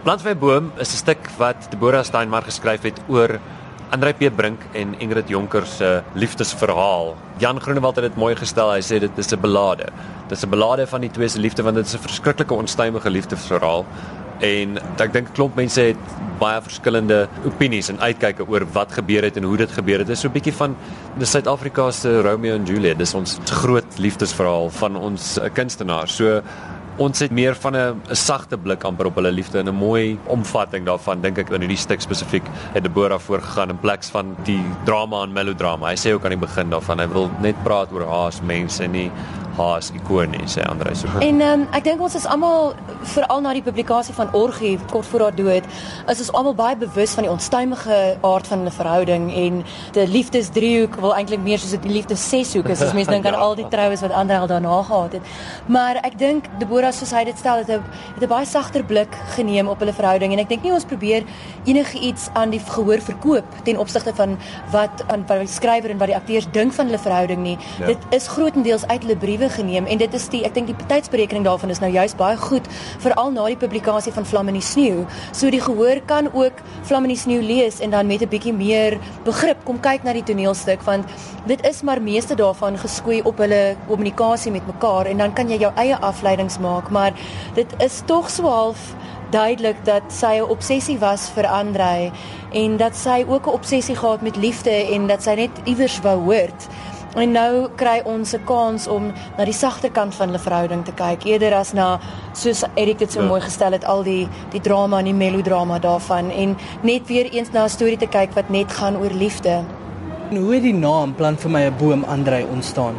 Plant 0.00 0.22
my 0.24 0.32
boom 0.32 0.72
is 0.80 0.94
'n 0.94 0.96
stuk 0.96 1.28
wat 1.36 1.68
Deborah 1.70 2.02
Steinmark 2.02 2.44
geskryf 2.44 2.82
het 2.82 3.00
oor 3.08 3.38
Andrei 3.90 4.14
P 4.14 4.34
Brink 4.36 4.60
en 4.72 4.94
Ingrid 4.98 5.28
Jonker 5.28 5.66
se 5.66 6.02
liefdesverhaal. 6.14 7.16
Jan 7.38 7.60
Groenewald 7.60 7.96
het 7.96 8.04
dit 8.04 8.16
mooi 8.16 8.34
gestel. 8.36 8.72
Hy 8.72 8.80
sê 8.80 8.98
dit 8.98 9.18
is 9.18 9.32
'n 9.32 9.40
belade. 9.40 9.92
Dit 10.28 10.38
is 10.38 10.44
'n 10.44 10.48
belade 10.48 10.86
van 10.86 11.00
die 11.00 11.10
twee 11.10 11.28
se 11.28 11.38
liefde 11.38 11.62
want 11.62 11.76
dit 11.76 11.86
is 11.86 11.94
'n 11.94 11.98
verskriklike 11.98 12.54
onstuimige 12.54 13.10
liefdesverhaal. 13.10 13.84
En 14.38 14.78
ek 14.96 15.12
dink 15.12 15.28
'n 15.28 15.32
klomp 15.32 15.54
mense 15.54 15.80
het 15.80 15.96
baie 16.38 16.62
verskillende 16.62 17.28
opinies 17.44 17.88
en 17.88 18.00
uitkyke 18.00 18.48
oor 18.48 18.64
wat 18.72 18.92
gebeur 18.92 19.22
het 19.22 19.36
en 19.36 19.42
hoe 19.42 19.56
dit 19.56 19.70
gebeur 19.70 19.98
het. 19.98 20.06
Dit 20.06 20.16
is 20.16 20.22
so 20.22 20.28
'n 20.28 20.32
bietjie 20.32 20.54
van 20.54 20.76
Suid-Afrika 21.20 21.90
se 21.90 22.22
Romeo 22.22 22.54
en 22.54 22.64
Juliet. 22.64 22.98
Dis 22.98 23.14
ons 23.14 23.38
groot 23.44 23.98
liefdesverhaal 23.98 24.70
van 24.70 24.96
ons 24.96 25.38
uh, 25.38 25.44
kunstenaars. 25.52 26.16
So 26.16 26.42
ons 27.00 27.22
het 27.24 27.32
meer 27.32 27.54
van 27.56 27.76
'n 27.76 28.00
sagte 28.12 28.58
blik 28.58 28.84
amper 28.84 29.06
op 29.06 29.14
hulle 29.14 29.32
liefde 29.32 29.58
en 29.58 29.68
'n 29.68 29.74
mooi 29.74 30.18
omvatting 30.26 30.84
daarvan 30.84 31.22
dink 31.22 31.38
ek 31.38 31.50
in 31.50 31.60
hierdie 31.60 31.76
stuk 31.76 32.00
spesifiek 32.00 32.44
het 32.74 32.82
Deborah 32.82 33.18
voorgegaan 33.18 33.70
in 33.70 33.78
plek 33.78 34.04
van 34.04 34.36
die 34.44 34.62
drama 34.84 35.22
en 35.22 35.32
melodrama. 35.32 35.88
Hy 35.88 35.96
sê 35.96 36.12
ook 36.12 36.24
aan 36.24 36.38
die 36.38 36.46
begin 36.46 36.70
daarvan 36.70 36.98
hy 36.98 37.08
wil 37.08 37.30
net 37.40 37.62
praat 37.64 37.92
oor 37.92 38.06
haas 38.06 38.40
mense 38.42 38.84
en 38.84 38.92
nie 38.92 39.10
haas 39.60 39.90
ikonie 39.94 40.46
sê 40.50 40.64
Andre 40.68 40.94
so. 40.94 41.08
En 41.24 41.40
um, 41.44 41.66
ek 41.76 41.84
dink 41.84 42.02
ons 42.04 42.16
is 42.18 42.26
almal 42.26 42.72
veral 43.14 43.42
na 43.44 43.52
die 43.56 43.64
publikasie 43.64 44.14
van 44.16 44.32
Orgie 44.36 44.76
kort 44.92 45.08
voor 45.10 45.26
haar 45.26 45.36
dood, 45.36 45.66
is 46.12 46.22
ons 46.24 46.32
almal 46.36 46.56
baie 46.58 46.76
bewus 46.80 47.14
van 47.18 47.26
die 47.26 47.32
onstuimige 47.32 47.98
aard 48.26 48.50
van 48.50 48.64
'n 48.64 48.74
verhouding 48.76 49.28
en 49.44 49.62
die 49.96 50.06
liefdesdriehoek 50.06 50.96
wil 51.04 51.14
eintlik 51.14 51.42
meer 51.44 51.58
soos 51.58 51.76
'n 51.76 51.92
liefdesseshoek 51.96 52.68
is 52.68 52.82
as 52.82 52.92
mense 52.92 53.10
dink 53.16 53.26
aan 53.26 53.38
ja. 53.38 53.44
al 53.46 53.54
die 53.54 53.68
troues 53.68 54.00
wat 54.00 54.12
Andre 54.12 54.38
al 54.38 54.46
daarna 54.46 54.82
gehad 54.82 55.12
het. 55.12 55.22
Maar 55.66 55.96
ek 56.02 56.18
dink 56.18 56.44
Deborah 56.58 56.92
soos 56.92 57.12
hy 57.12 57.24
dit 57.24 57.38
stel 57.38 57.62
het 57.62 57.68
'n 57.68 57.82
het 58.14 58.22
'n 58.22 58.28
baie 58.28 58.46
sagter 58.46 58.84
blik 58.84 59.12
geneem 59.36 59.68
op 59.68 59.78
hulle 59.78 59.92
verhouding 59.92 60.32
en 60.32 60.38
ek 60.38 60.48
dink 60.48 60.62
nie 60.62 60.72
ons 60.72 60.84
probeer 60.84 61.24
enige 61.64 61.98
iets 61.98 62.28
aan 62.32 62.50
die 62.50 62.60
gehoor 62.60 63.00
verkoop 63.00 63.44
ten 63.64 63.78
opsigte 63.78 64.14
van 64.14 64.38
wat 64.70 65.04
aan 65.06 65.24
wat 65.26 65.38
die 65.38 65.48
skrywer 65.48 65.90
en 65.90 65.98
wat 65.98 66.08
die 66.08 66.16
akteurs 66.16 66.46
dink 66.52 66.72
van 66.72 66.86
hulle 66.86 66.98
verhouding 66.98 67.42
nie. 67.42 67.58
Ja. 67.78 67.86
Dit 67.86 67.98
is 68.10 68.28
grootendeels 68.28 68.86
uit 68.86 69.02
hulle 69.02 69.16
briewe 69.16 69.49
geneem 69.50 69.86
en 69.86 69.98
dit 69.98 70.14
is 70.14 70.28
die 70.28 70.44
ek 70.44 70.54
dink 70.54 70.66
die 70.66 70.86
tydsberekening 70.86 71.44
daarvan 71.44 71.70
is 71.70 71.80
nou 71.80 71.90
juist 71.90 72.16
baie 72.16 72.36
goed 72.36 72.68
veral 72.98 73.30
na 73.34 73.46
die 73.46 73.56
publikasie 73.56 74.12
van 74.12 74.26
Vlam 74.26 74.48
in 74.48 74.58
die 74.58 74.64
sneeu. 74.64 75.06
So 75.32 75.50
die 75.50 75.60
gehoor 75.60 76.00
kan 76.06 76.30
ook 76.32 76.62
Vlam 76.82 77.04
in 77.04 77.14
die 77.14 77.20
sneeu 77.20 77.42
lees 77.42 77.80
en 77.80 77.90
dan 77.90 78.06
met 78.06 78.22
'n 78.22 78.28
bietjie 78.28 78.52
meer 78.52 78.98
begrip 79.24 79.64
kom 79.64 79.80
kyk 79.80 80.04
na 80.04 80.12
die 80.12 80.24
toneelstuk 80.24 80.82
want 80.82 81.04
dit 81.46 81.66
is 81.66 81.82
maar 81.82 82.02
meeste 82.02 82.34
daarvan 82.34 82.78
geskoei 82.78 83.22
op 83.22 83.38
hulle 83.38 83.76
kommunikasie 83.86 84.52
met 84.52 84.66
mekaar 84.66 85.06
en 85.06 85.18
dan 85.18 85.32
kan 85.32 85.48
jy 85.48 85.58
jou 85.58 85.72
eie 85.76 85.96
afleidings 85.96 86.58
maak 86.58 86.90
maar 86.90 87.12
dit 87.54 87.68
is 87.78 88.02
tog 88.06 88.30
so 88.30 88.42
half 88.42 88.94
duidelik 89.30 89.76
dat 89.84 90.02
sy 90.08 90.38
'n 90.38 90.50
obsessie 90.50 90.98
was 90.98 91.30
vir 91.34 91.46
Andrei 91.46 92.12
en 92.52 92.76
dat 92.76 92.96
sy 92.96 93.24
ook 93.28 93.46
'n 93.46 93.50
obsessie 93.50 93.96
gehad 93.96 94.20
met 94.22 94.36
liefde 94.36 94.70
en 94.70 95.06
dat 95.06 95.22
sy 95.22 95.34
net 95.34 95.50
iewers 95.64 96.00
wou 96.00 96.18
hoort. 96.18 96.68
En 97.18 97.32
nou 97.32 97.68
kry 97.74 98.02
ons 98.04 98.34
'n 98.34 98.44
kans 98.44 98.86
om 98.86 99.12
na 99.36 99.44
die 99.44 99.52
sagter 99.52 99.90
kant 99.90 100.14
van 100.14 100.28
hulle 100.28 100.38
verhouding 100.38 100.84
te 100.84 100.92
kyk 100.92 101.24
eerder 101.24 101.54
as 101.54 101.72
na 101.72 101.98
soos 102.32 102.64
Erik 102.74 102.98
dit 102.98 103.12
so 103.12 103.20
ja. 103.20 103.26
mooi 103.26 103.40
gestel 103.40 103.72
het 103.72 103.84
al 103.84 104.02
die 104.02 104.28
die 104.50 104.60
drama 104.60 104.98
en 104.98 105.04
die 105.04 105.14
melodrama 105.14 105.78
daarvan 105.78 106.30
en 106.30 106.56
net 106.82 107.06
weer 107.06 107.26
eens 107.32 107.50
na 107.52 107.64
'n 107.64 107.68
storie 107.68 107.96
te 107.96 108.06
kyk 108.06 108.34
wat 108.34 108.48
net 108.48 108.72
gaan 108.72 108.96
oor 108.96 109.10
liefde. 109.10 109.64
En 110.30 110.36
hoe 110.36 110.54
het 110.54 110.62
die 110.62 110.74
naam 110.74 111.14
Plant 111.14 111.40
vir 111.40 111.50
my 111.50 111.60
'n 111.66 111.76
boom 111.78 112.04
Andrei 112.04 112.46
ontstaan? 112.52 112.94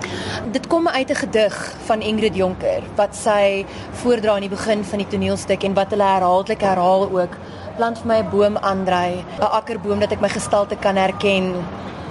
Dit 0.52 0.68
kom 0.68 0.88
uit 0.88 1.10
'n 1.10 1.16
gedig 1.16 1.76
van 1.86 2.02
Ingrid 2.02 2.36
Jonker 2.36 2.84
wat 2.96 3.16
sy 3.16 3.66
voordra 3.92 4.34
aan 4.34 4.42
die 4.42 4.50
begin 4.50 4.84
van 4.84 4.98
die 4.98 5.08
toneelstuk 5.08 5.64
en 5.64 5.74
wat 5.74 5.90
hulle 5.90 6.04
herhaaldelik 6.04 6.62
herhaal 6.62 7.10
ook. 7.20 7.38
Plant 7.76 7.98
vir 7.98 8.08
my 8.08 8.18
'n 8.18 8.30
boom 8.30 8.58
Andrei, 8.58 9.24
'n 9.40 9.44
akkerboom 9.44 10.00
dat 10.00 10.12
ek 10.12 10.22
my 10.22 10.30
gestalte 10.30 10.76
kan 10.76 10.96
herken. 10.96 11.54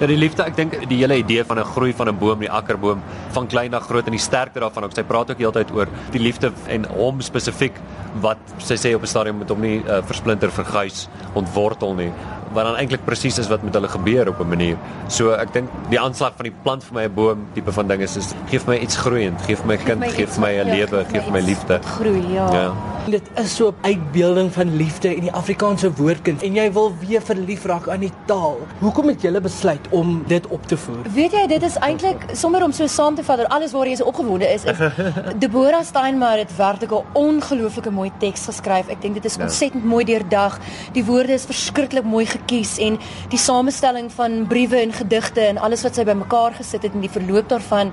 Ja, 0.01 0.07
die 0.09 0.17
liefde, 0.17 0.41
ek 0.49 0.55
dink 0.57 0.71
die 0.89 0.97
hele 0.97 1.19
idee 1.21 1.43
van 1.45 1.59
'n 1.59 1.63
groei 1.75 1.93
van 1.93 2.09
'n 2.09 2.17
boom, 2.17 2.39
die 2.39 2.49
akkerboom, 2.49 3.03
van 3.33 3.47
klein 3.47 3.69
na 3.71 3.79
groot 3.79 4.05
en 4.05 4.11
die 4.11 4.19
sterkte 4.19 4.59
daarvan. 4.59 4.83
Ook 4.83 4.95
sy 4.95 5.03
praat 5.03 5.29
ook 5.29 5.37
heeltyd 5.37 5.71
oor 5.71 5.87
die 6.11 6.19
liefde 6.19 6.51
en 6.67 6.85
hom 6.85 7.21
spesifiek 7.21 7.77
wat 8.19 8.37
sy 8.57 8.73
sê 8.75 8.95
op 8.95 9.03
'n 9.03 9.07
stadium 9.07 9.37
met 9.37 9.49
hom 9.49 9.61
nie 9.61 9.83
uh, 9.85 10.01
versplinter 10.01 10.49
verguis 10.51 11.07
ontwortel 11.33 11.93
nie 11.93 12.11
wat 12.53 12.65
dan 12.65 12.75
eintlik 12.75 13.05
presies 13.05 13.37
is 13.37 13.47
wat 13.47 13.63
met 13.63 13.73
hulle 13.73 13.87
gebeur 13.87 14.27
op 14.27 14.39
'n 14.39 14.47
manier. 14.47 14.77
So 15.07 15.31
ek 15.31 15.53
dink 15.53 15.69
die 15.89 15.99
aanslag 15.99 16.33
van 16.35 16.43
die 16.43 16.55
plant 16.63 16.83
vir 16.83 16.93
my 16.93 17.03
'n 17.03 17.13
boom 17.13 17.47
tipe 17.53 17.71
van 17.71 17.87
ding 17.87 18.01
is 18.01 18.17
is 18.17 18.33
gee 18.49 18.59
vir 18.59 18.73
my 18.73 18.79
iets 18.81 18.97
groeiend, 18.97 19.41
gee 19.41 19.55
vir 19.55 19.67
my 19.67 19.77
kind, 19.77 20.03
gee 20.03 20.25
vir 20.25 20.41
my 20.41 20.51
'n 20.51 20.67
lewe, 20.67 21.05
gee 21.11 21.21
vir 21.21 21.31
my 21.31 21.39
liefde. 21.39 21.79
Groei, 21.83 22.33
ja. 22.33 22.53
ja. 22.53 22.90
Dit 23.09 23.21
is 23.33 23.55
so 23.55 23.67
'n 23.67 23.75
uitbeelding 23.81 24.53
van 24.53 24.75
liefde 24.75 25.15
en 25.15 25.21
die 25.21 25.31
Afrikaanse 25.31 25.93
woordkind 25.93 26.43
en 26.43 26.53
jy 26.53 26.71
wil 26.71 26.93
weer 26.99 27.21
verlief 27.21 27.65
raak 27.65 27.89
aan 27.89 27.99
die 27.99 28.11
taal. 28.25 28.57
Hoekom 28.79 29.07
het 29.07 29.21
jy 29.21 29.41
besluit 29.41 29.87
om 29.89 30.23
dit 30.27 30.47
op 30.47 30.67
te 30.67 30.77
voer? 30.77 31.05
Weet 31.13 31.31
jy, 31.31 31.47
dit 31.47 31.63
is 31.63 31.75
eintlik 31.75 32.25
sommer 32.33 32.63
om 32.63 32.71
so 32.71 32.87
saam 32.87 33.15
te 33.15 33.23
vat 33.23 33.39
oor 33.39 33.47
alles 33.47 33.71
waar 33.71 33.87
jy 33.87 33.95
so 33.95 34.03
opgewonde 34.03 34.53
is. 34.53 34.63
is 34.63 34.77
Deborah 35.41 35.83
Steinmeier 35.83 36.37
het 36.37 36.55
werklik 36.55 36.91
'n 36.91 37.05
ongelooflike 37.13 37.91
mooi 37.91 38.11
teks 38.17 38.45
geskryf. 38.45 38.87
Ek 38.87 39.01
dink 39.01 39.13
dit 39.13 39.25
is 39.25 39.35
ja. 39.35 39.41
ontsettend 39.41 39.83
mooi 39.83 40.05
deurdag. 40.05 40.59
Die 40.93 41.05
woorde 41.05 41.33
is 41.33 41.45
verskriklik 41.45 42.03
mooi 42.03 42.25
gekies 42.25 42.77
en 42.77 42.99
die 43.29 43.39
samestelling 43.39 44.11
van 44.11 44.47
briewe 44.47 44.77
en 44.77 44.93
gedigte 44.93 45.41
en 45.41 45.57
alles 45.57 45.81
wat 45.81 45.95
sy 45.95 46.03
bymekaar 46.03 46.53
gesit 46.53 46.83
het 46.83 46.93
en 46.93 47.01
die 47.01 47.09
verloop 47.09 47.49
daarvan 47.49 47.91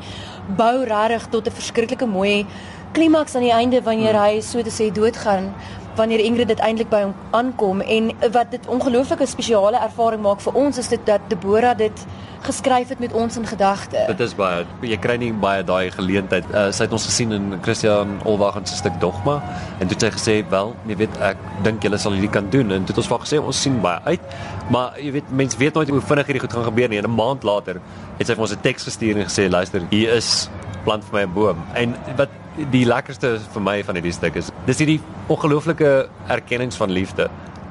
bou 0.57 0.85
regtig 0.85 1.27
tot 1.27 1.47
'n 1.47 1.51
verskriklike 1.51 2.07
mooi 2.07 2.47
klimaks 2.93 3.35
aan 3.35 3.47
die 3.47 3.55
einde 3.55 3.83
wanneer 3.83 4.15
hmm. 4.15 4.25
hy 4.25 4.41
so 4.41 4.63
te 4.63 4.73
sê 4.75 4.93
doodgaan 4.93 5.53
wanneer 5.99 6.23
Ingrid 6.23 6.49
dit 6.53 6.61
eintlik 6.63 6.91
by 6.93 7.03
hom 7.09 7.15
aankom 7.35 7.83
en 7.83 8.13
wat 8.35 8.53
dit 8.55 8.67
ongelooflike 8.71 9.27
spesiale 9.27 9.81
ervaring 9.83 10.23
maak 10.23 10.43
vir 10.45 10.59
ons 10.59 10.79
is 10.79 10.91
dit 10.93 11.05
dat 11.09 11.25
Deborah 11.33 11.75
dit 11.79 12.05
geskryf 12.47 12.93
het 12.93 13.01
met 13.03 13.13
ons 13.19 13.37
in 13.37 13.47
gedagte. 13.51 14.05
Dit 14.13 14.21
is 14.23 14.35
baie 14.39 14.63
jy 14.87 14.99
kry 15.03 15.17
nie 15.19 15.33
baie 15.43 15.65
daai 15.67 15.91
geleentheid. 15.91 16.47
Uh, 16.53 16.69
sy 16.75 16.87
het 16.87 16.95
ons 16.95 17.07
gesien 17.11 17.35
in 17.35 17.51
Christian 17.65 18.15
Olwagen 18.31 18.67
se 18.67 18.79
stuk 18.79 19.01
Dogma 19.03 19.41
en 19.81 19.91
toe 19.91 19.97
het 19.97 20.07
sy 20.07 20.13
gesê 20.15 20.37
wel, 20.53 20.73
jy 20.87 21.01
weet 21.03 21.19
ek 21.33 21.43
dink 21.67 21.83
julle 21.83 21.99
sal 21.99 22.15
hierdie 22.15 22.33
kan 22.39 22.51
doen 22.55 22.71
en 22.77 22.87
toe 22.87 22.95
het 22.95 23.03
ons 23.03 23.11
vir 23.11 23.25
gesê 23.27 23.43
ons 23.43 23.63
sien 23.67 23.81
baie 23.83 24.15
uit. 24.15 24.35
Maar 24.71 24.99
jy 25.03 25.15
weet 25.19 25.33
mense 25.43 25.59
weet 25.59 25.79
nooit 25.79 25.95
hoe 25.95 26.05
vinnig 26.13 26.31
hierdie 26.31 26.45
goed 26.47 26.59
gaan 26.59 26.69
gebeur 26.71 26.93
nie. 26.95 27.03
En 27.03 27.11
'n 27.11 27.19
maand 27.19 27.43
later 27.43 27.83
het 28.19 28.27
sy 28.27 28.35
vir 28.35 28.47
ons 28.47 28.55
'n 28.55 28.63
teks 28.63 28.85
gestuur 28.87 29.17
en 29.19 29.27
gesê 29.27 29.51
luister, 29.51 29.83
hier 29.91 30.15
is 30.15 30.49
plant 30.85 31.05
vir 31.05 31.15
my 31.19 31.25
'n 31.27 31.33
boom. 31.35 31.59
En 31.75 31.97
wat 32.17 32.31
die 32.73 32.85
lekkerste 32.89 33.37
vir 33.55 33.63
my 33.63 33.77
van 33.87 33.99
hierdie 33.99 34.15
stuk 34.15 34.39
is 34.41 34.51
dis 34.67 34.81
hierdie 34.83 35.01
ongelooflike 35.31 35.91
erkennings 36.35 36.79
van 36.81 36.91
liefde. 36.91 37.29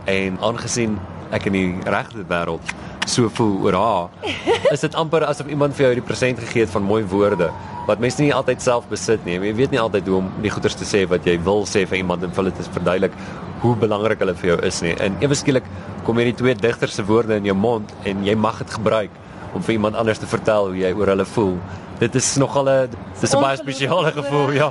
En 0.08 0.38
aangesien 0.44 0.98
ek 1.36 1.50
in 1.50 1.58
die 1.58 1.92
regte 1.92 2.24
wêreld 2.30 2.76
so 3.08 3.28
voel 3.36 3.58
oor 3.68 3.76
haar 3.76 4.32
is 4.76 4.84
dit 4.84 4.96
amper 5.00 5.26
asof 5.28 5.50
iemand 5.52 5.76
vir 5.76 5.88
jou 5.88 5.98
die 6.00 6.06
present 6.10 6.40
gegee 6.44 6.66
het 6.66 6.72
van 6.72 6.86
mooi 6.88 7.02
woorde 7.12 7.50
wat 7.88 8.02
mense 8.04 8.20
nie 8.20 8.34
altyd 8.36 8.64
self 8.64 8.88
besit 8.92 9.24
nie. 9.24 9.38
Jy 9.40 9.54
weet 9.56 9.72
nie 9.72 9.80
altyd 9.80 10.08
hoe 10.12 10.18
om 10.20 10.32
die 10.44 10.52
goeders 10.52 10.76
te 10.76 10.88
sê 10.88 11.06
wat 11.08 11.28
jy 11.28 11.38
wil 11.44 11.64
sê 11.68 11.86
vir 11.88 12.02
iemand 12.02 12.24
en 12.24 12.34
vir 12.36 12.44
hulle 12.44 12.56
te 12.56 12.66
verduidelik 12.76 13.16
hoe 13.62 13.76
belangrik 13.80 14.20
hulle 14.24 14.36
vir 14.42 14.52
jou 14.52 14.58
is 14.68 14.82
nie. 14.84 14.92
En 15.04 15.16
ewe 15.24 15.38
skielik 15.40 15.68
kom 16.08 16.20
hierdie 16.20 16.36
twee 16.36 16.56
digters 16.56 17.00
se 17.00 17.06
woorde 17.08 17.40
in 17.40 17.48
jou 17.48 17.56
mond 17.56 17.92
en 18.08 18.26
jy 18.28 18.36
mag 18.36 18.60
dit 18.64 18.76
gebruik 18.76 19.24
om 19.56 19.64
vir 19.64 19.78
iemand 19.78 19.96
anders 19.96 20.20
te 20.20 20.28
vertel 20.30 20.72
hoe 20.72 20.80
jy 20.82 20.92
oor 21.00 21.14
hulle 21.14 21.26
voel 21.32 21.56
dit 22.00 22.16
is 22.16 22.36
nogal 22.36 22.70
'n 22.70 22.90
dis 23.20 23.34
'n 23.34 23.42
baie 23.42 23.58
spesiale 23.58 24.12
gevoel, 24.12 24.52
ja. 24.52 24.70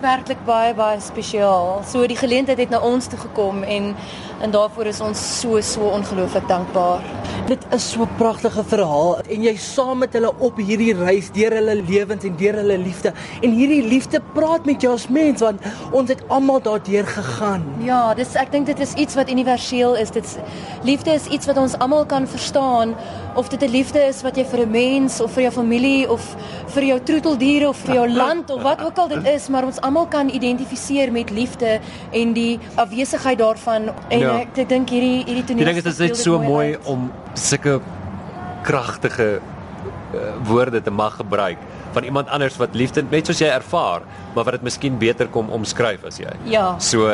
werklik 0.00 0.44
baie 0.44 0.74
baie 0.74 1.00
spesiaal. 1.00 1.82
So 1.84 2.06
die 2.06 2.16
geleentheid 2.16 2.58
het 2.58 2.70
na 2.70 2.78
ons 2.80 3.06
toe 3.06 3.18
gekom 3.18 3.62
en 3.62 3.96
en 4.40 4.50
daarvoor 4.50 4.86
is 4.86 5.00
ons 5.00 5.40
so 5.40 5.60
so 5.60 5.80
ongelooflik 5.80 6.48
dankbaar. 6.48 7.00
Dit 7.46 7.64
is 7.74 7.90
so 7.90 8.02
'n 8.02 8.16
pragtige 8.16 8.64
verhaal 8.64 9.18
en 9.28 9.42
jy 9.42 9.56
saam 9.56 9.98
met 9.98 10.12
hulle 10.12 10.32
op 10.38 10.56
hierdie 10.56 10.94
reis 10.94 11.30
deur 11.32 11.50
hulle 11.50 11.74
lewens 11.74 12.24
en 12.24 12.36
deur 12.36 12.54
hulle 12.54 12.78
liefde 12.78 13.12
en 13.42 13.50
hierdie 13.50 13.82
liefde 13.82 14.20
praat 14.34 14.64
met 14.64 14.80
jou 14.80 14.92
as 14.94 15.08
mens 15.08 15.40
want 15.40 15.60
ons 15.92 16.08
het 16.08 16.22
almal 16.28 16.60
daardeur 16.60 17.06
gegaan. 17.06 17.64
Ja, 17.78 18.14
dis 18.14 18.34
ek 18.34 18.52
dink 18.52 18.66
dit 18.66 18.80
is 18.80 18.94
iets 18.94 19.14
wat 19.14 19.30
universeel 19.30 19.96
is. 19.96 20.10
Dit 20.10 20.38
liefde 20.82 21.10
is 21.10 21.26
iets 21.26 21.46
wat 21.46 21.56
ons 21.56 21.78
almal 21.78 22.06
kan 22.06 22.26
verstaan 22.26 22.94
of 23.34 23.48
dit 23.48 23.62
'n 23.62 23.70
liefde 23.70 24.00
is 24.08 24.22
wat 24.22 24.36
jy 24.36 24.44
vir 24.44 24.60
'n 24.60 24.70
mens 24.70 25.20
of 25.20 25.32
vir 25.32 25.42
jou 25.42 25.52
familie 25.52 26.10
of 26.10 26.36
vir 26.66 26.84
jou 26.84 27.00
troeteldiere 27.00 27.68
of 27.68 27.76
vir 27.76 27.94
jou 27.94 28.08
land 28.08 28.50
of 28.50 28.62
wat 28.62 28.80
ook 28.84 28.98
al 28.98 29.08
dit 29.08 29.26
is, 29.26 29.48
maar 29.48 29.64
ons 29.64 29.80
almal 29.80 30.06
kan 30.06 30.28
identifiseer 30.28 31.12
met 31.12 31.30
liefde 31.30 31.80
en 32.10 32.32
die 32.32 32.58
afwesigheid 32.74 33.38
daarvan 33.38 33.90
en 34.08 34.18
ja. 34.18 34.29
Ek, 34.36 34.58
ek 34.64 34.68
dink 34.68 34.90
hierdie 34.90 35.24
hierdie 35.24 35.44
toneel 35.44 35.68
Ek 35.68 35.74
dink 35.74 35.84
dit 35.84 35.92
is 35.92 35.98
net 35.98 36.16
so 36.16 36.38
mooi 36.38 36.74
uit. 36.74 36.86
om 36.86 37.10
sulke 37.34 37.80
kragtige 38.62 39.40
uh, 39.40 40.32
woorde 40.44 40.82
te 40.82 40.90
mag 40.90 41.16
gebruik 41.16 41.58
van 41.92 42.04
iemand 42.04 42.28
anders 42.28 42.56
wat 42.56 42.74
liefde 42.74 43.02
net 43.10 43.26
soos 43.26 43.40
jy 43.42 43.48
ervaar, 43.50 44.04
maar 44.34 44.46
wat 44.46 44.58
dit 44.58 44.66
miskien 44.68 44.98
beter 44.98 45.26
kom 45.28 45.50
omskryf 45.50 46.04
as 46.06 46.20
jy. 46.22 46.30
Ja. 46.50 46.76
So 46.78 47.08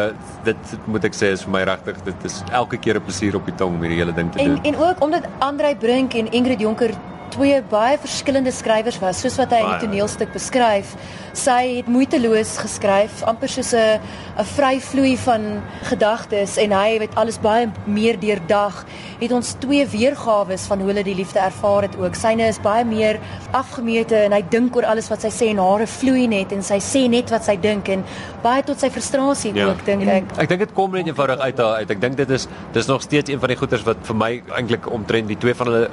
dit 0.44 0.74
moet 0.84 1.04
ek 1.08 1.16
sê 1.16 1.32
is 1.32 1.46
vir 1.46 1.54
my 1.54 1.62
regtig 1.68 2.00
dit 2.04 2.26
is 2.28 2.42
elke 2.52 2.76
keer 2.76 3.00
'n 3.00 3.04
plesier 3.06 3.36
op 3.36 3.46
die 3.46 3.56
tong 3.56 3.76
om 3.76 3.80
hierdie 3.80 4.00
hele 4.02 4.12
ding 4.12 4.32
te 4.32 4.38
en, 4.38 4.54
doen. 4.54 4.64
En 4.64 4.76
ook 4.76 5.02
omdat 5.02 5.28
Andrei 5.38 5.76
Brink 5.76 6.14
en 6.14 6.30
Ingrid 6.32 6.60
Jonker 6.60 6.92
twee 7.30 7.62
baie 7.70 7.98
verskillende 7.98 8.52
skrywers 8.52 8.98
was, 9.02 9.20
soos 9.20 9.36
wat 9.40 9.50
hy 9.50 9.58
in 9.62 9.68
die 9.72 9.86
toneelstuk 9.86 10.32
beskryf. 10.32 10.94
Sy 11.36 11.76
het 11.78 11.88
moeiteloos 11.92 12.56
geskryf, 12.58 13.22
amper 13.28 13.48
soos 13.48 13.72
'n 13.74 14.00
'n 14.38 14.44
vry 14.44 14.80
vloei 14.80 15.16
van 15.16 15.62
gedagtes 15.84 16.56
en 16.58 16.72
hy 16.72 16.98
het 17.00 17.14
alles 17.16 17.38
baie 17.38 17.68
meer 17.86 18.18
deurdag. 18.20 18.84
Het 19.20 19.32
ons 19.32 19.54
twee 19.58 19.86
weergawe 19.86 20.58
van 20.58 20.78
hoe 20.80 20.88
hulle 20.88 21.02
die 21.04 21.14
liefde 21.14 21.38
ervaar 21.38 21.82
het 21.82 21.96
ook. 21.98 22.14
Syne 22.14 22.48
is 22.48 22.58
baie 22.58 22.84
meer 22.84 23.18
afgemete 23.52 24.16
en 24.16 24.32
hy 24.32 24.42
dink 24.50 24.76
oor 24.76 24.84
alles 24.84 25.08
wat 25.08 25.20
sy 25.22 25.28
sê 25.30 25.48
en 25.50 25.58
hare 25.58 25.86
vloei 25.86 26.26
net 26.28 26.52
en 26.52 26.62
sy 26.62 26.78
sê 26.78 27.08
net 27.08 27.30
wat 27.30 27.44
sy 27.44 27.56
dink 27.56 27.88
en 27.88 28.04
baie 28.42 28.62
tot 28.62 28.78
sy 28.80 28.90
frustrasie 28.90 29.54
Ja. 29.54 29.66
ook 29.68 29.84
dink 29.84 30.06
ek. 30.08 30.24
Ek 30.38 30.48
dink 30.48 30.60
dit 30.60 30.74
kom 30.74 30.92
net 30.92 31.06
eenvoudig 31.06 31.38
uit 31.38 31.56
daar 31.56 31.74
uit. 31.76 31.90
Ek 31.90 32.00
dink 32.00 32.16
dit 32.16 32.30
is 32.30 32.48
dis 32.72 32.86
nog 32.86 33.02
steeds 33.02 33.30
een 33.30 33.40
van 33.40 33.48
die 33.48 33.56
goeters 33.56 33.82
wat 33.84 33.96
vir 34.02 34.16
my 34.16 34.42
eintlik 34.56 34.90
omtrent 34.90 35.28
die 35.28 35.36
twee 35.38 35.54
van 35.54 35.66
hulle 35.66 35.90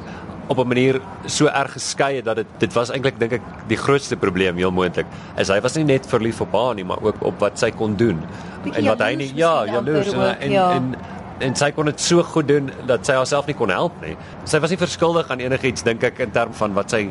op 0.47 0.57
'n 0.59 0.67
manier 0.67 1.01
so 1.25 1.45
erg 1.47 1.71
geskei 1.71 2.15
het 2.15 2.25
dat 2.25 2.35
dit 2.35 2.47
dit 2.57 2.73
was 2.73 2.91
eintlik 2.91 3.19
dink 3.19 3.31
ek 3.31 3.41
die 3.67 3.77
grootste 3.77 4.15
probleem 4.15 4.55
heel 4.57 4.71
moontlik. 4.71 5.05
Is 5.37 5.47
hy 5.47 5.61
was 5.61 5.75
nie 5.75 5.83
net 5.83 6.05
verlief 6.07 6.41
op 6.41 6.51
haar 6.51 6.75
nie, 6.75 6.85
maar 6.85 7.01
ook 7.01 7.23
op 7.23 7.39
wat 7.39 7.59
sy 7.59 7.71
kon 7.71 7.95
doen. 7.95 8.19
Bietjie 8.63 8.81
en 8.81 8.87
wat 8.87 8.99
hy 8.99 9.15
nie 9.15 9.31
ja, 9.35 9.65
jaloers 9.65 10.13
en, 10.13 10.19
ook, 10.19 10.35
en, 10.39 10.51
ja. 10.51 10.71
en 10.71 10.95
en 11.39 11.55
sy 11.55 11.71
kon 11.71 11.85
dit 11.85 12.01
so 12.01 12.23
goed 12.23 12.47
doen 12.47 12.71
dat 12.85 13.05
sy 13.05 13.13
haarself 13.17 13.47
nie 13.49 13.55
kon 13.55 13.69
help 13.69 13.95
nie. 14.01 14.15
Sy 14.43 14.59
was 14.59 14.69
nie 14.69 14.77
verskuldig 14.77 15.29
aan 15.29 15.39
enigiets 15.39 15.83
dink 15.83 16.03
ek 16.03 16.19
in 16.19 16.31
terme 16.31 16.53
van 16.53 16.73
wat 16.73 16.93
sy 16.93 17.09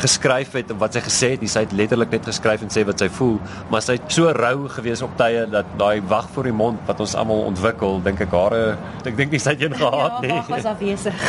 geskryf 0.00 0.52
het 0.56 0.70
en 0.72 0.78
wat 0.80 0.96
sy 0.96 1.00
gesê 1.04 1.28
het, 1.34 1.40
nie. 1.44 1.48
sy 1.50 1.60
het 1.66 1.72
letterlik 1.76 2.10
net 2.14 2.24
geskryf 2.28 2.62
en 2.64 2.70
sê 2.72 2.84
wat 2.88 2.98
sy 3.02 3.08
voel, 3.12 3.36
maar 3.70 3.82
sy 3.84 3.92
het 3.98 4.12
so 4.12 4.30
rou 4.36 4.68
gewees 4.72 5.02
op 5.04 5.12
tye 5.20 5.46
dat 5.52 5.66
daai 5.80 6.00
wag 6.08 6.28
voor 6.34 6.48
die 6.48 6.54
mond 6.56 6.78
wat 6.88 7.00
ons 7.04 7.14
almal 7.14 7.42
ontwikkel, 7.50 8.00
dink 8.04 8.20
ek 8.24 8.32
hare, 8.34 8.62
ek 9.04 9.16
dink 9.18 9.30
nie 9.34 9.38
sy 9.42 9.50
het 9.56 9.62
een 9.66 9.76
gehad 9.76 10.24
Ja, 10.24 10.34
wag 10.34 10.48
was 10.48 10.62
nie. 10.64 10.70
afwesig. 10.72 11.20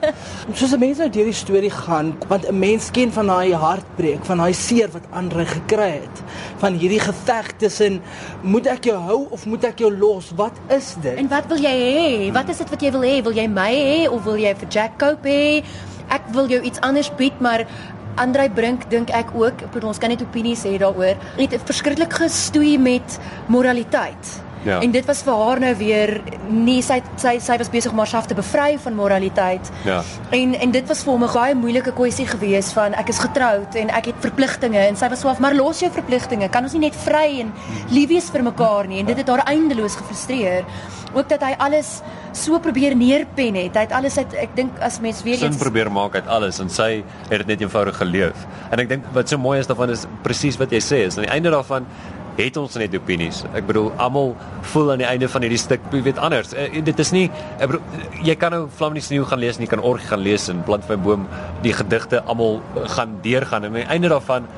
Soos 0.60 0.72
'n 0.72 0.78
mens 0.80 0.98
nou 0.98 1.08
deur 1.10 1.24
die 1.24 1.32
storie 1.36 1.70
gaan, 1.70 2.14
want 2.28 2.48
'n 2.48 2.58
mens 2.58 2.90
ken 2.90 3.12
van 3.12 3.26
daai 3.26 3.54
hartbreek, 3.54 4.24
van 4.24 4.38
daai 4.38 4.52
seer 4.54 4.88
wat 4.92 5.02
Andre 5.12 5.44
gekry 5.46 5.90
het, 6.06 6.22
van 6.58 6.74
hierdie 6.74 7.00
geveg 7.00 7.52
tussen 7.58 8.00
moet 8.42 8.66
ek 8.66 8.84
jou 8.84 8.96
hou 8.98 9.26
of 9.30 9.46
moet 9.46 9.64
ek 9.64 9.78
jou 9.78 9.90
los? 9.98 10.32
Wat 10.36 10.54
is 10.68 10.94
dit? 11.02 11.16
En 11.16 11.28
wat 11.28 11.46
wil 11.48 11.58
jy 11.58 11.76
hê? 11.76 12.32
Wat 12.32 12.48
is 12.48 12.56
dit 12.58 12.70
wat 12.70 12.80
jy 12.82 12.90
wil 12.92 13.02
hê? 13.02 13.22
Wil 13.22 13.32
jy 13.32 13.46
my 13.48 13.72
hê 13.74 14.08
of 14.10 14.24
wil 14.24 14.36
jy 14.36 14.54
vir 14.54 14.68
Jack 14.68 14.98
Cope 14.98 15.28
hê? 15.28 15.62
Ek 16.10 16.22
wil 16.34 16.48
jou 16.48 16.60
iets 16.62 16.80
anders 16.80 17.10
bied, 17.16 17.40
maar 17.40 17.66
Andrei 18.16 18.48
Brink 18.50 18.88
dink 18.90 19.10
ek 19.14 19.34
ook, 19.34 19.66
ons 19.84 19.98
kan 19.98 20.10
net 20.12 20.22
opinies 20.22 20.64
hê 20.66 20.76
daaroor. 20.80 21.18
Het 21.38 21.56
verskriklik 21.68 22.12
gestoei 22.12 22.78
met 22.78 23.18
moraliteit. 23.46 24.40
Ja. 24.62 24.80
En 24.80 24.90
dit 24.90 25.06
was 25.08 25.22
vir 25.24 25.34
haar 25.44 25.60
nou 25.60 25.72
weer 25.80 26.12
nie 26.48 26.80
sy 26.84 27.00
sy 27.20 27.38
sy 27.40 27.56
was 27.60 27.70
besig 27.72 27.92
om 27.94 28.02
haarself 28.02 28.28
te 28.28 28.36
bevry 28.36 28.74
van 28.82 28.94
moraliteit. 28.98 29.70
Ja. 29.84 30.02
En 30.36 30.54
en 30.54 30.70
dit 30.70 30.88
was 30.88 31.02
vir 31.04 31.12
hom 31.12 31.24
'n 31.24 31.32
baie 31.32 31.54
moeilike 31.54 31.92
kwessie 31.92 32.26
gewees 32.26 32.72
van 32.72 32.94
ek 32.94 33.08
is 33.08 33.18
getroud 33.18 33.74
en 33.74 33.88
ek 33.90 34.04
het 34.12 34.18
verpligtinge 34.20 34.78
en 34.78 34.96
sy 34.96 35.08
was 35.08 35.20
so 35.20 35.28
af 35.28 35.38
maar 35.38 35.54
los 35.54 35.80
jou 35.80 35.90
verpligtinge. 35.90 36.48
Kan 36.48 36.62
ons 36.62 36.72
nie 36.72 36.90
net 36.90 36.96
vry 36.96 37.40
en 37.40 37.52
lief 37.90 38.08
wees 38.08 38.30
vir 38.30 38.42
mekaar 38.42 38.86
nie? 38.86 39.00
En 39.00 39.06
dit 39.06 39.16
het 39.16 39.28
haar 39.28 39.44
eindeloos 39.46 39.96
gefrustreer. 39.96 40.64
Ook 41.12 41.28
dat 41.28 41.42
hy 41.42 41.54
alles 41.58 42.02
so 42.32 42.58
probeer 42.58 42.96
neerpen 42.96 43.54
het. 43.54 43.74
Hy 43.74 43.80
het 43.80 43.92
alles 43.92 44.18
uit 44.18 44.34
ek 44.34 44.54
dink 44.56 44.78
as 44.80 45.00
mens 45.00 45.22
weer 45.22 45.42
eens 45.42 45.56
probeer 45.56 45.90
maak 45.90 46.14
uit 46.14 46.26
alles 46.26 46.60
en 46.60 46.68
sy 46.68 47.02
het 47.28 47.38
dit 47.38 47.46
net 47.46 47.60
eenvoudig 47.60 47.96
geleef. 47.96 48.46
En 48.70 48.78
ek 48.78 48.88
dink 48.88 49.04
wat 49.12 49.28
so 49.28 49.38
mooi 49.38 49.58
is 49.58 49.66
daarvan 49.66 49.90
is 49.90 50.06
presies 50.22 50.56
wat 50.56 50.70
jy 50.70 50.80
sê, 50.80 51.06
is 51.06 51.16
aan 51.16 51.26
die 51.26 51.32
einde 51.32 51.50
daarvan 51.50 51.86
het 52.46 52.56
ons 52.56 52.74
net 52.80 52.94
opinies. 52.94 53.42
Ek 53.54 53.66
bedoel 53.66 53.90
almal 53.96 54.34
voel 54.72 54.92
aan 54.92 55.02
die 55.02 55.08
einde 55.08 55.28
van 55.28 55.42
hierdie 55.42 55.60
stuk, 55.60 55.84
jy 55.92 56.02
weet 56.06 56.18
anders. 56.18 56.54
Uh, 56.54 56.82
dit 56.84 56.98
is 56.98 57.12
nie 57.16 57.26
ek 57.58 57.66
bedoel 57.66 58.26
jy 58.26 58.36
kan 58.40 58.54
nou 58.56 58.64
Vlam 58.78 58.96
in 58.96 59.00
die 59.00 59.06
sneeu 59.06 59.24
gaan 59.28 59.42
lees 59.42 59.58
en 59.58 59.66
jy 59.66 59.70
kan 59.70 59.84
Orgie 59.84 60.08
gaan 60.08 60.24
lees 60.24 60.48
en 60.52 60.64
Plant 60.66 60.84
van 60.88 61.02
boom 61.02 61.28
die 61.64 61.72
gedigte 61.76 62.22
almal 62.22 62.60
gaan 62.96 63.18
deurgaan 63.24 63.64
en 63.64 63.74
aan 63.74 63.82
die 63.82 63.88
einde 63.96 64.12
daarvan 64.12 64.48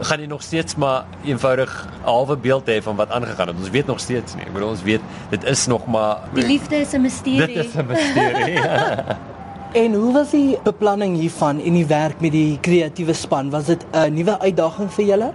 gaan 0.00 0.20
jy 0.20 0.26
nog 0.28 0.42
steeds 0.42 0.76
maar 0.76 1.06
eenvoudig 1.24 1.70
'n 1.72 2.04
halwe 2.04 2.36
beeld 2.36 2.66
hê 2.68 2.82
van 2.82 2.96
wat 2.96 3.10
aangegaan 3.10 3.48
het. 3.48 3.56
Ons 3.56 3.70
weet 3.70 3.86
nog 3.86 4.00
steeds 4.00 4.34
nie. 4.34 4.44
Ek 4.44 4.52
bedoel 4.52 4.68
ons 4.68 4.82
weet 4.82 5.00
dit 5.30 5.44
is 5.44 5.66
nog 5.66 5.86
maar 5.86 6.18
die 6.34 6.46
liefde 6.46 6.76
is 6.76 6.92
'n 6.92 7.00
misterie. 7.00 7.54
dit 7.54 7.64
is 7.64 7.74
'n 7.74 7.86
misterie. 7.86 8.60
En 9.76 9.94
hoe 9.94 10.12
was 10.12 10.30
die 10.30 10.58
beplanning 10.64 11.18
hiervan 11.18 11.58
en 11.60 11.74
die 11.76 11.86
werk 11.86 12.20
met 12.20 12.32
die 12.32 12.58
kreatiewe 12.60 13.12
span? 13.12 13.50
Was 13.50 13.66
dit 13.66 13.84
'n 13.92 14.14
nuwe 14.14 14.38
uitdaging 14.40 14.92
vir 14.92 15.04
julle? 15.04 15.32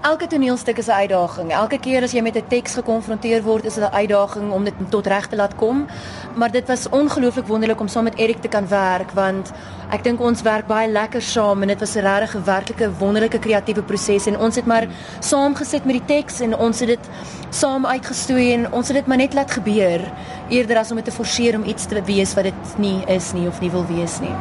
Elke 0.00 0.26
toneelstuk 0.26 0.78
is 0.78 0.86
'n 0.86 0.90
uitdaging. 0.90 1.52
Elke 1.52 1.78
keer 1.78 2.02
as 2.02 2.12
jy 2.12 2.22
met 2.22 2.36
'n 2.36 2.48
teks 2.48 2.74
gekonfronteer 2.74 3.42
word, 3.42 3.64
is 3.64 3.74
dit 3.74 3.84
'n 3.84 3.94
uitdaging 3.94 4.52
om 4.52 4.64
dit 4.64 4.74
tot 4.88 5.06
reg 5.06 5.26
te 5.26 5.36
laat 5.36 5.54
kom. 5.54 5.86
Maar 6.34 6.50
dit 6.50 6.66
was 6.66 6.88
ongelooflik 6.88 7.46
wonderlik 7.46 7.80
om 7.80 7.88
saam 7.88 8.04
met 8.04 8.16
Erik 8.16 8.40
te 8.40 8.48
kan 8.48 8.68
werk 8.68 9.10
want 9.10 9.52
ek 9.90 10.02
dink 10.04 10.20
ons 10.20 10.42
werk 10.42 10.66
baie 10.66 10.88
lekker 10.88 11.22
saam 11.22 11.62
en 11.62 11.68
dit 11.68 11.80
was 11.80 11.94
'n 11.94 12.00
regtig 12.00 12.34
'n 12.34 12.44
werklike 12.44 12.90
wonderlike 12.98 13.38
kreatiewe 13.38 13.82
proses 13.82 14.26
en 14.26 14.38
ons 14.38 14.56
het 14.56 14.66
maar 14.66 14.86
saam 15.18 15.54
gesit 15.54 15.84
met 15.84 15.94
die 15.94 16.16
teks 16.16 16.40
en 16.40 16.56
ons 16.56 16.78
het 16.80 16.88
dit 16.88 17.08
saam 17.50 17.86
uitgestoei 17.86 18.52
en 18.52 18.72
ons 18.72 18.88
het 18.88 18.96
dit 18.96 19.06
maar 19.06 19.16
net 19.16 19.34
laat 19.34 19.50
gebeur 19.50 20.00
eerder 20.48 20.78
as 20.78 20.90
om 20.90 20.96
dit 20.96 21.04
te 21.04 21.12
forceer 21.12 21.56
om 21.56 21.64
iets 21.64 21.86
te 21.86 22.02
wees 22.02 22.34
wat 22.34 22.44
dit 22.44 22.78
nie 22.78 23.04
is 23.06 23.32
nie 23.32 23.48
of 23.48 23.60
nie 23.60 23.70
wil 23.70 23.86
wees 23.86 24.20
nie. 24.20 24.34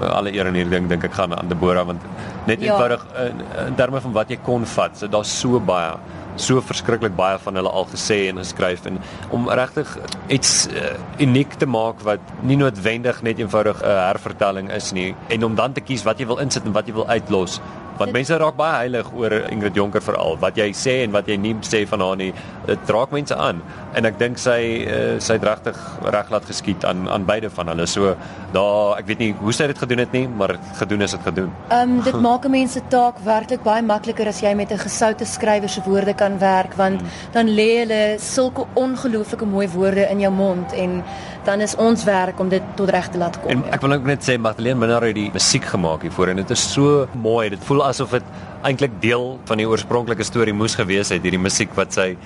Alle 0.00 0.32
eer 0.32 0.46
en 0.46 0.54
hier 0.54 0.70
ding 0.70 0.88
dink 0.88 1.04
ek 1.04 1.12
gaan 1.14 1.34
aan 1.34 1.48
Deborah 1.48 1.86
want 1.86 2.00
net 2.46 2.60
Ja. 2.60 2.72
eenvoudig 2.72 3.06
in, 3.26 3.42
in 3.66 3.74
terme 3.74 4.00
van 4.00 4.12
wat 4.12 4.28
jy 4.30 4.38
kon 4.42 4.64
vat, 4.66 4.96
so 4.98 5.06
daar's 5.06 5.40
so 5.40 5.60
baie 5.60 5.96
so 6.36 6.60
verskriklik 6.60 7.12
baie 7.16 7.38
van 7.38 7.54
hulle 7.54 7.68
al 7.68 7.84
gesê 7.90 8.28
en 8.30 8.38
geskryf 8.40 8.86
en 8.86 8.98
om 9.30 9.48
regtig 9.48 9.98
iets 10.28 10.66
uh, 10.68 10.94
uniek 11.20 11.54
te 11.60 11.66
maak 11.66 12.00
wat 12.08 12.20
nie 12.42 12.56
noodwendig 12.56 13.22
net 13.22 13.38
eenvoudig 13.38 13.82
'n 13.82 13.84
uh, 13.84 14.06
hervertelling 14.08 14.70
is 14.72 14.92
nie 14.92 15.14
en 15.28 15.44
om 15.44 15.54
dan 15.54 15.72
te 15.72 15.80
kies 15.80 16.02
wat 16.04 16.18
jy 16.18 16.26
wil 16.26 16.38
insit 16.38 16.64
en 16.64 16.72
wat 16.72 16.86
jy 16.86 16.94
wil 16.94 17.06
uitlos 17.08 17.60
want 17.98 18.12
mense 18.12 18.36
raak 18.40 18.56
baie 18.56 18.76
heilig 18.84 19.10
oor 19.14 19.32
Ingrid 19.50 19.76
Jonker 19.78 20.02
veral. 20.04 20.36
Wat 20.42 20.56
jy 20.56 20.70
sê 20.76 21.02
en 21.04 21.12
wat 21.12 21.28
jy 21.28 21.36
nie 21.40 21.54
sê 21.66 21.84
van 21.88 22.00
haar 22.00 22.16
nie 22.16 22.32
dit 22.66 22.92
raak 22.94 23.12
mense 23.14 23.36
aan. 23.36 23.62
En 23.98 24.08
ek 24.08 24.18
dink 24.20 24.38
sy 24.38 24.58
uh, 24.86 25.18
sy 25.22 25.36
het 25.38 25.46
regtig 25.46 25.78
reg 26.14 26.30
laat 26.32 26.46
geskied 26.48 26.86
aan 26.88 27.08
aan 27.12 27.26
beide 27.28 27.50
van 27.50 27.72
hulle. 27.72 27.86
So 27.90 28.14
daar 28.54 28.98
ek 29.00 29.08
weet 29.10 29.22
nie 29.22 29.32
hoe 29.40 29.54
sy 29.56 29.68
dit 29.70 29.78
gedoen 29.78 30.04
het 30.04 30.12
nie 30.16 30.24
maar 30.28 30.56
gedoen 30.80 31.06
is 31.08 31.16
dit 31.16 31.26
gedoen. 31.28 31.50
Ehm 31.70 31.98
um, 31.98 32.02
dit 32.06 32.20
maak 32.28 32.46
'n 32.46 32.50
mens 32.50 32.72
se 32.72 32.82
taak 32.88 33.18
werklik 33.24 33.62
baie 33.62 33.82
makliker 33.82 34.28
as 34.28 34.40
jy 34.40 34.54
met 34.54 34.72
'n 34.72 34.78
gesoute 34.78 35.24
skrywer 35.24 35.68
se 35.68 35.82
woorde 35.84 36.14
kan 36.14 36.38
werk 36.38 36.74
want 36.76 37.02
dan 37.32 37.46
lê 37.46 37.70
hulle 37.82 38.16
sulke 38.18 38.66
ongelooflike 38.74 39.44
mooi 39.44 39.68
woorde 39.68 40.08
in 40.10 40.20
jou 40.20 40.32
mond 40.32 40.72
en 40.72 41.02
dan 41.44 41.60
is 41.60 41.74
ons 41.74 42.04
werk 42.04 42.40
om 42.40 42.48
dit 42.48 42.62
tot 42.78 42.88
reg 42.88 43.08
te 43.08 43.18
laat 43.18 43.40
kom. 43.40 43.50
En 43.50 43.64
ek 43.74 43.82
wil 43.82 43.96
ook 43.96 44.06
net 44.06 44.22
sê 44.22 44.38
Magdalene 44.38 44.78
Minnar 44.78 45.06
het 45.06 45.16
die 45.18 45.30
musiek 45.34 45.64
gemaak 45.64 46.06
hiervoor 46.06 46.32
en 46.32 46.42
dit 46.42 46.50
is 46.54 46.62
so 46.72 47.06
mooi. 47.18 47.48
Dit 47.50 47.64
voel 47.66 47.81
asof 47.84 48.10
dit 48.10 48.22
eintlik 48.62 48.92
deel 49.02 49.38
van 49.44 49.58
die 49.58 49.66
oorspronklike 49.66 50.22
storie 50.24 50.54
moes 50.54 50.74
gewees 50.78 51.08
het 51.10 51.22
hierdie 51.22 51.40
musiek 51.42 51.72
wat 51.74 51.92
sy 51.92 52.16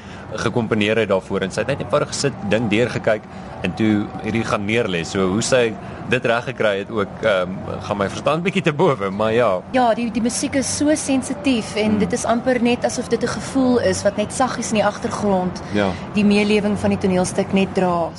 gekomponeer 0.44 0.96
het 1.00 1.08
daarvoor 1.08 1.46
en 1.46 1.50
sy 1.50 1.60
het 1.62 1.68
net 1.68 1.80
eenvoudig 1.80 2.08
gesit, 2.12 2.34
ding 2.52 2.68
deurgekyk 2.68 3.22
en 3.64 3.74
toe 3.74 4.04
hierdie 4.22 4.44
gaan 4.44 4.66
neerlê. 4.68 5.00
So 5.04 5.28
hoe 5.32 5.42
sy 5.42 5.72
dit 6.10 6.24
reg 6.24 6.44
gekry 6.44 6.74
het 6.82 6.90
ook 6.90 7.24
ehm 7.24 7.56
um, 7.56 7.80
gaan 7.88 7.98
my 7.98 8.08
verstand 8.12 8.44
bietjie 8.44 8.62
te 8.62 8.72
bowe, 8.72 9.10
maar 9.10 9.32
ja. 9.32 9.50
Ja, 9.72 9.94
die 9.94 10.10
die 10.12 10.22
musiek 10.22 10.54
is 10.54 10.76
so 10.76 10.94
sensitief 10.94 11.74
en 11.76 11.98
dit 11.98 12.12
is 12.12 12.24
amper 12.24 12.62
net 12.62 12.84
asof 12.84 13.08
dit 13.08 13.22
'n 13.22 13.28
gevoel 13.28 13.78
is 13.80 14.02
wat 14.04 14.16
net 14.16 14.32
saggies 14.32 14.70
in 14.70 14.74
die 14.82 14.84
agtergrond 14.86 15.62
Ja. 15.74 15.90
die 16.14 16.24
meelewing 16.24 16.78
van 16.78 16.90
die 16.90 16.98
toneelstuk 16.98 17.52
net 17.52 17.74
dra. 17.74 18.10